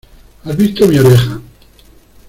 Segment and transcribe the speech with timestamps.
[0.45, 1.39] ¿Has visto mi oreja?